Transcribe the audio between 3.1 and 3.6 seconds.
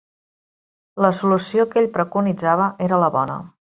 bona.